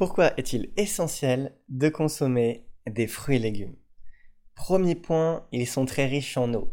Pourquoi 0.00 0.32
est-il 0.38 0.72
essentiel 0.78 1.54
de 1.68 1.90
consommer 1.90 2.64
des 2.88 3.06
fruits 3.06 3.36
et 3.36 3.38
légumes? 3.38 3.76
Premier 4.54 4.94
point, 4.94 5.46
ils 5.52 5.66
sont 5.66 5.84
très 5.84 6.06
riches 6.06 6.38
en 6.38 6.54
eau. 6.54 6.72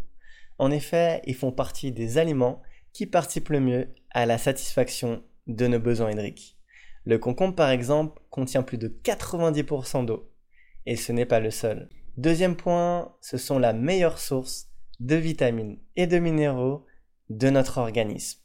En 0.60 0.72
effet, 0.72 1.22
ils 1.26 1.36
font 1.36 1.52
partie 1.52 1.92
des 1.92 2.18
aliments 2.18 2.62
qui 2.94 3.06
participent 3.06 3.50
le 3.50 3.60
mieux 3.60 3.94
à 4.12 4.26
la 4.26 4.38
satisfaction 4.38 5.26
de 5.46 5.68
nos 5.68 5.78
besoins 5.78 6.12
hydriques. 6.12 6.58
Le 7.04 7.20
concombre, 7.20 7.54
par 7.54 7.70
exemple, 7.70 8.22
contient 8.30 8.64
plus 8.64 8.78
de 8.78 8.88
90% 8.88 10.06
d'eau. 10.06 10.32
Et 10.86 10.96
ce 10.96 11.12
n'est 11.12 11.26
pas 11.26 11.42
le 11.42 11.52
seul. 11.52 11.90
Deuxième 12.16 12.56
point, 12.56 13.14
ce 13.20 13.38
sont 13.38 13.60
la 13.60 13.74
meilleure 13.74 14.20
source 14.20 14.70
de 15.02 15.16
vitamines 15.16 15.80
et 15.98 16.08
de 16.08 16.18
minéraux 16.18 16.86
de 17.30 17.50
notre 17.50 17.80
organisme. 17.80 18.40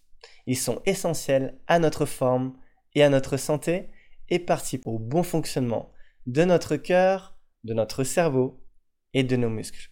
Ils 0.48 0.58
sont 0.58 0.82
essentiels 0.86 1.56
à 1.68 1.78
notre 1.78 2.04
forme 2.04 2.58
et 2.96 3.04
à 3.04 3.10
notre 3.10 3.36
santé 3.36 3.88
et 4.32 4.38
participent 4.38 4.86
au 4.86 4.98
bon 4.98 5.22
fonctionnement 5.22 5.92
de 6.24 6.42
notre 6.44 6.76
cœur, 6.76 7.38
de 7.64 7.74
notre 7.74 8.02
cerveau 8.02 8.64
et 9.12 9.24
de 9.24 9.36
nos 9.36 9.50
muscles. 9.50 9.90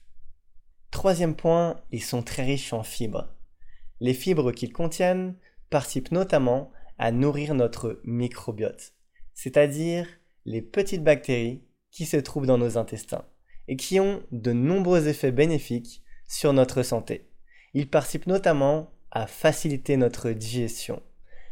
Troisième 0.90 1.36
point, 1.36 1.78
ils 1.90 2.02
sont 2.02 2.22
très 2.22 2.44
riches 2.44 2.72
en 2.72 2.82
fibres. 2.82 3.36
Les 4.00 4.14
fibres 4.14 4.50
qu'ils 4.52 4.72
contiennent 4.72 5.36
participent 5.68 6.10
notamment 6.10 6.72
à 6.96 7.12
nourrir 7.12 7.54
notre 7.54 8.00
microbiote, 8.04 8.94
c'est-à-dire 9.34 10.08
les 10.46 10.62
petites 10.62 11.04
bactéries 11.04 11.62
qui 11.90 12.06
se 12.06 12.16
trouvent 12.16 12.46
dans 12.46 12.56
nos 12.56 12.78
intestins 12.78 13.26
et 13.68 13.76
qui 13.76 14.00
ont 14.00 14.22
de 14.32 14.52
nombreux 14.52 15.06
effets 15.06 15.32
bénéfiques 15.32 16.02
sur 16.26 16.54
notre 16.54 16.82
santé. 16.82 17.30
Ils 17.74 17.90
participent 17.90 18.26
notamment 18.26 18.90
à 19.10 19.26
faciliter 19.26 19.98
notre 19.98 20.30
digestion, 20.30 21.02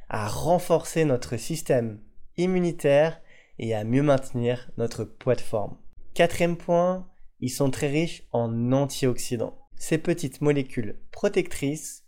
à 0.08 0.26
renforcer 0.26 1.04
notre 1.04 1.36
système 1.36 2.00
immunitaire 2.38 3.20
et 3.58 3.74
à 3.74 3.84
mieux 3.84 4.02
maintenir 4.02 4.70
notre 4.78 5.04
poids 5.04 5.34
de 5.34 5.40
forme. 5.40 5.76
Quatrième 6.14 6.56
point, 6.56 7.06
ils 7.40 7.50
sont 7.50 7.70
très 7.70 7.88
riches 7.88 8.24
en 8.32 8.72
antioxydants. 8.72 9.58
Ces 9.76 9.98
petites 9.98 10.40
molécules 10.40 10.98
protectrices 11.10 12.04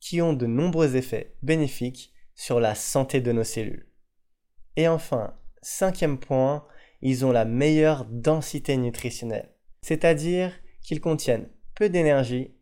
qui 0.00 0.20
ont 0.20 0.32
de 0.32 0.46
nombreux 0.46 0.96
effets 0.96 1.36
bénéfiques 1.42 2.12
sur 2.34 2.58
la 2.58 2.74
santé 2.74 3.20
de 3.20 3.30
nos 3.30 3.44
cellules. 3.44 3.86
Et 4.76 4.88
enfin, 4.88 5.36
cinquième 5.60 6.18
point, 6.18 6.66
ils 7.02 7.24
ont 7.24 7.32
la 7.32 7.44
meilleure 7.44 8.06
densité 8.06 8.76
nutritionnelle, 8.76 9.50
c'est-à-dire 9.82 10.52
qu'ils 10.82 11.00
contiennent 11.00 11.48
peu 11.74 11.88
d'énergie 11.88 12.54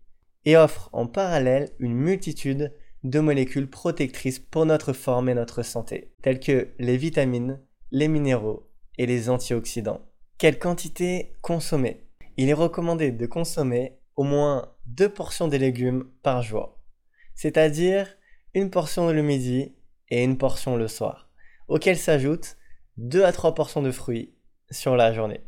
et 0.44 0.56
offrent 0.56 0.90
en 0.92 1.06
parallèle 1.06 1.70
une 1.78 1.94
multitude 1.94 2.74
de 3.04 3.20
molécules 3.20 3.70
protectrices 3.70 4.38
pour 4.38 4.66
notre 4.66 4.92
forme 4.92 5.28
et 5.28 5.34
notre 5.34 5.62
santé, 5.62 6.12
telles 6.22 6.40
que 6.40 6.68
les 6.78 6.96
vitamines, 6.96 7.60
les 7.90 8.08
minéraux 8.08 8.68
et 8.98 9.06
les 9.06 9.30
antioxydants. 9.30 10.06
Quelle 10.38 10.58
quantité 10.58 11.34
consommer? 11.40 12.06
Il 12.36 12.48
est 12.48 12.54
recommandé 12.54 13.10
de 13.10 13.26
consommer 13.26 13.98
au 14.16 14.22
moins 14.22 14.74
deux 14.86 15.08
portions 15.08 15.48
de 15.48 15.56
légumes 15.56 16.10
par 16.22 16.42
jour, 16.42 16.78
c'est-à-dire 17.34 18.06
une 18.54 18.70
portion 18.70 19.10
le 19.10 19.22
midi 19.22 19.74
et 20.08 20.24
une 20.24 20.38
portion 20.38 20.76
le 20.76 20.88
soir, 20.88 21.30
auxquelles 21.68 21.98
s'ajoutent 21.98 22.56
2 22.96 23.24
à 23.24 23.32
3 23.32 23.54
portions 23.54 23.82
de 23.82 23.90
fruits 23.90 24.34
sur 24.70 24.96
la 24.96 25.12
journée. 25.12 25.40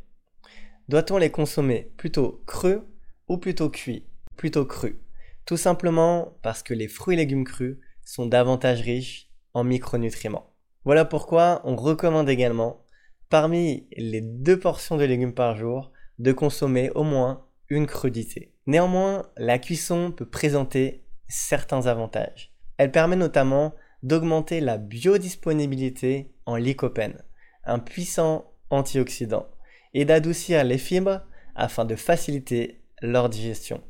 Doit-on 0.88 1.18
les 1.18 1.30
consommer 1.30 1.92
plutôt 1.96 2.42
crus 2.46 2.80
ou 3.28 3.38
plutôt 3.38 3.70
cuits? 3.70 4.06
Plutôt 4.36 4.64
crus. 4.64 4.96
Tout 5.44 5.56
simplement 5.56 6.38
parce 6.42 6.62
que 6.62 6.74
les 6.74 6.88
fruits 6.88 7.14
et 7.14 7.18
légumes 7.18 7.44
crus 7.44 7.78
sont 8.04 8.26
davantage 8.26 8.80
riches 8.80 9.28
en 9.54 9.64
micronutriments. 9.64 10.52
Voilà 10.84 11.04
pourquoi 11.04 11.60
on 11.64 11.76
recommande 11.76 12.28
également, 12.28 12.84
parmi 13.28 13.86
les 13.96 14.20
deux 14.20 14.58
portions 14.58 14.96
de 14.96 15.04
légumes 15.04 15.34
par 15.34 15.56
jour, 15.56 15.92
de 16.18 16.32
consommer 16.32 16.90
au 16.90 17.04
moins 17.04 17.46
une 17.68 17.86
crudité. 17.86 18.54
Néanmoins, 18.66 19.30
la 19.36 19.58
cuisson 19.58 20.12
peut 20.12 20.28
présenter 20.28 21.04
certains 21.28 21.86
avantages. 21.86 22.52
Elle 22.76 22.92
permet 22.92 23.16
notamment 23.16 23.74
d'augmenter 24.02 24.60
la 24.60 24.78
biodisponibilité 24.78 26.34
en 26.46 26.56
lycopène, 26.56 27.22
un 27.64 27.78
puissant 27.78 28.52
antioxydant, 28.70 29.46
et 29.94 30.04
d'adoucir 30.04 30.64
les 30.64 30.78
fibres 30.78 31.22
afin 31.54 31.84
de 31.84 31.96
faciliter 31.96 32.82
leur 33.00 33.28
digestion. 33.28 33.82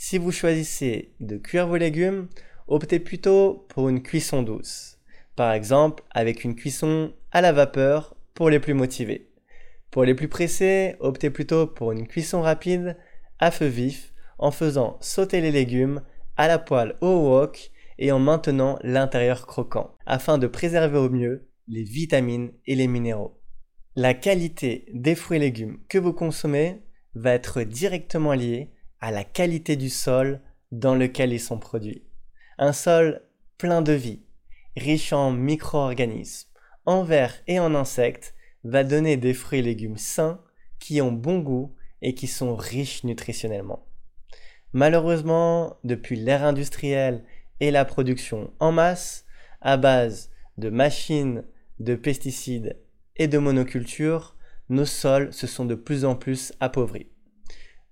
Si 0.00 0.16
vous 0.16 0.30
choisissez 0.30 1.12
de 1.18 1.36
cuire 1.38 1.66
vos 1.66 1.76
légumes, 1.76 2.28
optez 2.68 3.00
plutôt 3.00 3.66
pour 3.68 3.88
une 3.88 4.00
cuisson 4.00 4.44
douce. 4.44 4.96
Par 5.34 5.52
exemple, 5.52 6.04
avec 6.12 6.44
une 6.44 6.54
cuisson 6.54 7.12
à 7.32 7.40
la 7.40 7.50
vapeur 7.50 8.16
pour 8.32 8.48
les 8.48 8.60
plus 8.60 8.74
motivés. 8.74 9.32
Pour 9.90 10.04
les 10.04 10.14
plus 10.14 10.28
pressés, 10.28 10.94
optez 11.00 11.30
plutôt 11.30 11.66
pour 11.66 11.90
une 11.90 12.06
cuisson 12.06 12.42
rapide 12.42 12.96
à 13.40 13.50
feu 13.50 13.66
vif 13.66 14.14
en 14.38 14.52
faisant 14.52 14.98
sauter 15.00 15.40
les 15.40 15.50
légumes 15.50 16.02
à 16.36 16.46
la 16.46 16.60
poêle 16.60 16.94
au 17.00 17.30
wok 17.30 17.72
et 17.98 18.12
en 18.12 18.20
maintenant 18.20 18.78
l'intérieur 18.82 19.48
croquant 19.48 19.96
afin 20.06 20.38
de 20.38 20.46
préserver 20.46 20.98
au 20.98 21.10
mieux 21.10 21.48
les 21.66 21.82
vitamines 21.82 22.52
et 22.66 22.76
les 22.76 22.86
minéraux. 22.86 23.40
La 23.96 24.14
qualité 24.14 24.86
des 24.94 25.16
fruits 25.16 25.38
et 25.38 25.40
légumes 25.40 25.80
que 25.88 25.98
vous 25.98 26.12
consommez 26.12 26.84
va 27.16 27.32
être 27.32 27.62
directement 27.62 28.34
liée 28.34 28.70
à 29.00 29.10
la 29.10 29.24
qualité 29.24 29.76
du 29.76 29.90
sol 29.90 30.40
dans 30.72 30.94
lequel 30.94 31.32
ils 31.32 31.40
sont 31.40 31.58
produits. 31.58 32.04
Un 32.58 32.72
sol 32.72 33.22
plein 33.56 33.82
de 33.82 33.92
vie, 33.92 34.22
riche 34.76 35.12
en 35.12 35.30
micro-organismes, 35.30 36.48
en 36.86 37.02
vers 37.02 37.34
et 37.46 37.58
en 37.60 37.74
insectes, 37.74 38.34
va 38.64 38.84
donner 38.84 39.16
des 39.16 39.34
fruits 39.34 39.60
et 39.60 39.62
légumes 39.62 39.96
sains 39.96 40.40
qui 40.78 41.00
ont 41.00 41.12
bon 41.12 41.38
goût 41.38 41.74
et 42.02 42.14
qui 42.14 42.26
sont 42.26 42.54
riches 42.56 43.04
nutritionnellement. 43.04 43.86
Malheureusement, 44.72 45.78
depuis 45.84 46.16
l'ère 46.16 46.44
industrielle 46.44 47.24
et 47.60 47.70
la 47.70 47.84
production 47.84 48.52
en 48.60 48.72
masse, 48.72 49.24
à 49.60 49.76
base 49.76 50.30
de 50.58 50.70
machines, 50.70 51.44
de 51.80 51.94
pesticides 51.94 52.76
et 53.16 53.28
de 53.28 53.38
monoculture, 53.38 54.36
nos 54.68 54.84
sols 54.84 55.32
se 55.32 55.46
sont 55.46 55.64
de 55.64 55.74
plus 55.74 56.04
en 56.04 56.14
plus 56.14 56.52
appauvris. 56.60 57.08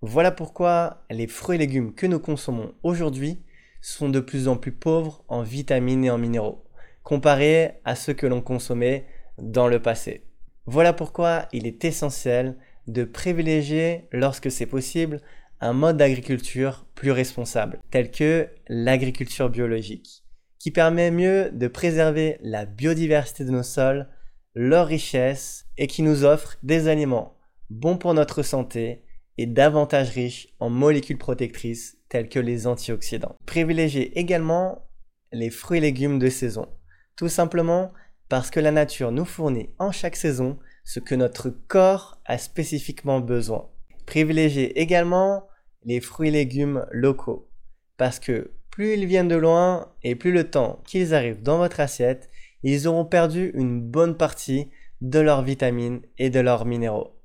Voilà 0.02 0.30
pourquoi 0.30 1.04
les 1.10 1.26
fruits 1.26 1.56
et 1.56 1.58
légumes 1.58 1.94
que 1.94 2.06
nous 2.06 2.18
consommons 2.18 2.74
aujourd'hui 2.82 3.42
sont 3.80 4.10
de 4.10 4.20
plus 4.20 4.46
en 4.46 4.56
plus 4.56 4.72
pauvres 4.72 5.24
en 5.28 5.42
vitamines 5.42 6.04
et 6.04 6.10
en 6.10 6.18
minéraux, 6.18 6.64
comparés 7.02 7.80
à 7.84 7.94
ceux 7.94 8.12
que 8.12 8.26
l'on 8.26 8.42
consommait 8.42 9.06
dans 9.38 9.68
le 9.68 9.80
passé. 9.80 10.26
Voilà 10.66 10.92
pourquoi 10.92 11.48
il 11.52 11.66
est 11.66 11.84
essentiel 11.84 12.58
de 12.88 13.04
privilégier, 13.04 14.08
lorsque 14.12 14.50
c'est 14.50 14.66
possible, 14.66 15.22
un 15.60 15.72
mode 15.72 15.96
d'agriculture 15.96 16.86
plus 16.94 17.10
responsable, 17.10 17.80
tel 17.90 18.10
que 18.10 18.48
l'agriculture 18.68 19.48
biologique, 19.48 20.24
qui 20.58 20.70
permet 20.70 21.10
mieux 21.10 21.50
de 21.52 21.68
préserver 21.68 22.36
la 22.42 22.66
biodiversité 22.66 23.44
de 23.44 23.50
nos 23.50 23.62
sols, 23.62 24.08
leur 24.54 24.86
richesse, 24.88 25.66
et 25.78 25.86
qui 25.86 26.02
nous 26.02 26.24
offre 26.24 26.56
des 26.62 26.88
aliments 26.88 27.38
bons 27.70 27.96
pour 27.96 28.12
notre 28.12 28.42
santé 28.42 29.05
et 29.38 29.46
davantage 29.46 30.10
riche 30.10 30.48
en 30.60 30.70
molécules 30.70 31.18
protectrices 31.18 31.98
telles 32.08 32.28
que 32.28 32.38
les 32.38 32.66
antioxydants. 32.66 33.36
Privilégiez 33.46 34.18
également 34.18 34.88
les 35.32 35.50
fruits 35.50 35.78
et 35.78 35.82
légumes 35.82 36.18
de 36.18 36.28
saison, 36.28 36.68
tout 37.16 37.28
simplement 37.28 37.92
parce 38.28 38.50
que 38.50 38.60
la 38.60 38.72
nature 38.72 39.12
nous 39.12 39.24
fournit 39.24 39.70
en 39.78 39.92
chaque 39.92 40.16
saison 40.16 40.58
ce 40.84 41.00
que 41.00 41.14
notre 41.14 41.50
corps 41.50 42.20
a 42.24 42.38
spécifiquement 42.38 43.20
besoin. 43.20 43.68
Privilégiez 44.06 44.80
également 44.80 45.48
les 45.84 46.00
fruits 46.00 46.28
et 46.28 46.32
légumes 46.32 46.86
locaux, 46.90 47.50
parce 47.96 48.18
que 48.18 48.52
plus 48.70 48.94
ils 48.94 49.06
viennent 49.06 49.28
de 49.28 49.36
loin 49.36 49.92
et 50.02 50.14
plus 50.16 50.32
le 50.32 50.50
temps 50.50 50.82
qu'ils 50.86 51.14
arrivent 51.14 51.42
dans 51.42 51.58
votre 51.58 51.80
assiette, 51.80 52.30
ils 52.62 52.88
auront 52.88 53.04
perdu 53.04 53.50
une 53.54 53.80
bonne 53.80 54.16
partie 54.16 54.70
de 55.00 55.18
leurs 55.18 55.42
vitamines 55.42 56.02
et 56.18 56.30
de 56.30 56.40
leurs 56.40 56.66
minéraux. 56.66 57.20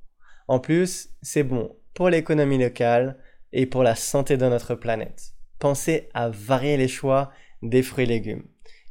En 0.47 0.59
plus, 0.59 1.09
c'est 1.21 1.43
bon 1.43 1.75
pour 1.93 2.09
l'économie 2.09 2.57
locale 2.57 3.17
et 3.53 3.65
pour 3.65 3.83
la 3.83 3.95
santé 3.95 4.37
de 4.37 4.47
notre 4.47 4.75
planète. 4.75 5.33
Pensez 5.59 6.09
à 6.13 6.29
varier 6.29 6.77
les 6.77 6.87
choix 6.87 7.31
des 7.61 7.83
fruits 7.83 8.05
et 8.05 8.07
légumes. 8.07 8.43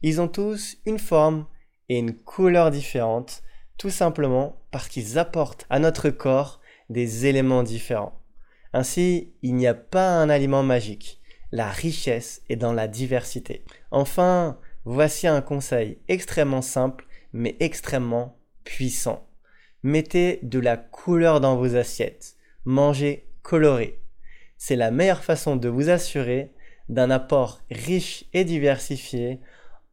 Ils 0.02 0.20
ont 0.20 0.28
tous 0.28 0.76
une 0.86 0.98
forme 0.98 1.46
et 1.88 1.98
une 1.98 2.14
couleur 2.14 2.70
différentes, 2.70 3.42
tout 3.76 3.90
simplement 3.90 4.56
parce 4.70 4.88
qu'ils 4.88 5.18
apportent 5.18 5.66
à 5.70 5.78
notre 5.78 6.10
corps 6.10 6.60
des 6.88 7.26
éléments 7.26 7.62
différents. 7.62 8.20
Ainsi, 8.72 9.32
il 9.42 9.56
n'y 9.56 9.66
a 9.66 9.74
pas 9.74 10.08
un 10.08 10.30
aliment 10.30 10.62
magique. 10.62 11.20
La 11.52 11.68
richesse 11.68 12.42
est 12.48 12.56
dans 12.56 12.72
la 12.72 12.86
diversité. 12.86 13.64
Enfin, 13.90 14.58
voici 14.84 15.26
un 15.26 15.40
conseil 15.40 15.98
extrêmement 16.08 16.62
simple 16.62 17.06
mais 17.32 17.56
extrêmement 17.60 18.38
puissant. 18.64 19.26
Mettez 19.82 20.38
de 20.42 20.58
la 20.58 20.76
couleur 20.76 21.40
dans 21.40 21.56
vos 21.56 21.74
assiettes 21.74 22.36
manger 22.64 23.26
coloré. 23.42 24.00
C'est 24.56 24.76
la 24.76 24.90
meilleure 24.90 25.24
façon 25.24 25.56
de 25.56 25.68
vous 25.68 25.88
assurer 25.88 26.52
d'un 26.88 27.10
apport 27.10 27.60
riche 27.70 28.24
et 28.32 28.44
diversifié 28.44 29.40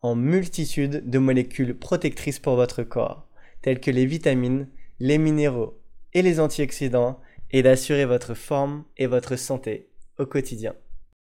en 0.02 0.16
multitude 0.16 1.10
de 1.10 1.20
molécules 1.20 1.78
protectrices 1.78 2.40
pour 2.40 2.56
votre 2.56 2.84
corps, 2.84 3.28
tels 3.62 3.80
que 3.80 3.92
les 3.92 4.06
vitamines, 4.06 4.68
les 5.00 5.18
minéraux 5.18 5.80
et 6.14 6.22
les 6.22 6.40
antioxydants 6.40 7.20
et 7.52 7.64
d'assurer 7.64 8.06
votre 8.06 8.34
forme 8.34 8.84
et 8.98 9.08
votre 9.08 9.36
santé 9.36 9.90
au 10.18 10.26
quotidien. 10.26 10.74